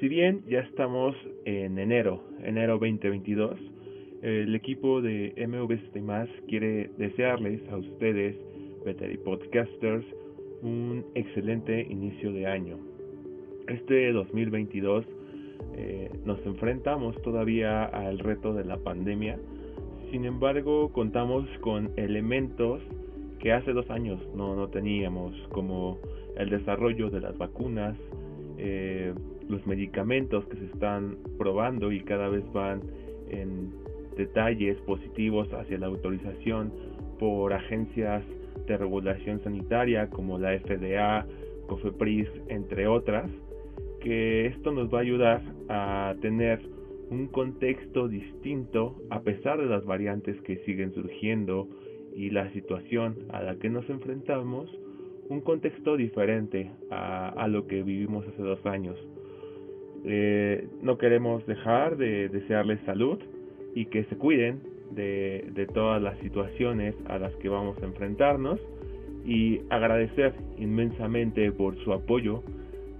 [0.00, 3.58] Si bien ya estamos en enero, enero 2022,
[4.22, 8.36] el equipo de MV más quiere desearles a ustedes,
[8.84, 10.06] Veteri Podcasters,
[10.62, 12.78] un excelente inicio de año.
[13.66, 15.04] Este 2022
[15.74, 19.36] eh, nos enfrentamos todavía al reto de la pandemia,
[20.12, 22.80] sin embargo contamos con elementos
[23.40, 25.98] que hace dos años no, no teníamos, como
[26.36, 27.96] el desarrollo de las vacunas,
[28.58, 29.14] eh,
[29.48, 32.82] los medicamentos que se están probando y cada vez van
[33.30, 33.70] en
[34.16, 36.72] detalles positivos hacia la autorización
[37.18, 38.24] por agencias
[38.66, 41.26] de regulación sanitaria como la FDA,
[41.68, 43.30] COFEPRIS, entre otras,
[44.00, 46.60] que esto nos va a ayudar a tener
[47.10, 51.68] un contexto distinto a pesar de las variantes que siguen surgiendo
[52.14, 54.68] y la situación a la que nos enfrentamos,
[55.28, 58.96] un contexto diferente a, lo que vivimos hace dos años.
[60.04, 63.18] Eh, no queremos dejar de desearles salud
[63.74, 64.60] y que se cuiden
[64.92, 68.60] de, de todas las situaciones a las que vamos a enfrentarnos
[69.26, 72.42] y agradecer inmensamente por su apoyo,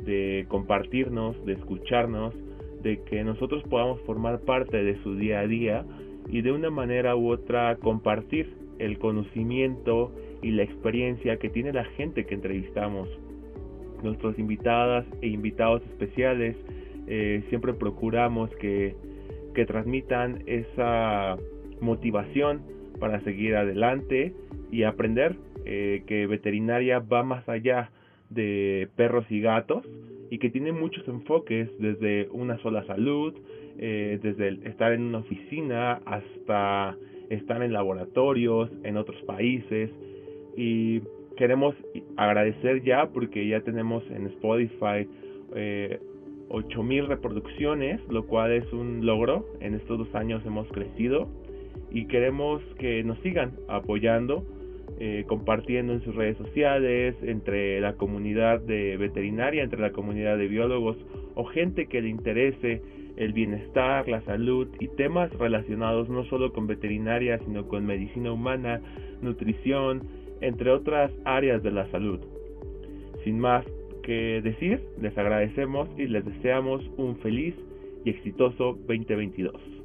[0.04, 2.34] de compartirnos, de escucharnos,
[2.82, 5.84] de que nosotros podamos formar parte de su día a día
[6.28, 10.12] y de una manera u otra compartir el conocimiento
[10.42, 13.08] y la experiencia que tiene la gente que entrevistamos.
[14.02, 16.56] Nuestras invitadas e invitados especiales
[17.06, 18.94] eh, siempre procuramos que,
[19.54, 21.36] que transmitan esa
[21.80, 22.62] motivación
[23.00, 24.34] para seguir adelante
[24.70, 27.90] y aprender eh, que veterinaria va más allá
[28.30, 29.84] de perros y gatos
[30.30, 33.34] y que tiene muchos enfoques desde una sola salud,
[33.78, 36.96] eh, desde estar en una oficina hasta
[37.30, 39.90] estar en laboratorios en otros países
[40.56, 41.00] y
[41.36, 41.74] queremos
[42.16, 45.08] agradecer ya porque ya tenemos en Spotify
[45.54, 46.00] eh,
[46.50, 49.46] 8000 reproducciones, lo cual es un logro.
[49.60, 51.28] En estos dos años hemos crecido
[51.90, 54.44] y queremos que nos sigan apoyando,
[55.00, 60.48] eh, compartiendo en sus redes sociales, entre la comunidad de veterinaria, entre la comunidad de
[60.48, 60.96] biólogos
[61.36, 62.82] o gente que le interese
[63.16, 68.80] el bienestar, la salud y temas relacionados no solo con veterinaria, sino con medicina humana,
[69.22, 70.02] nutrición,
[70.40, 72.20] entre otras áreas de la salud.
[73.22, 73.64] Sin más
[74.02, 77.54] que decir, les agradecemos y les deseamos un feliz
[78.04, 79.77] y exitoso 2022.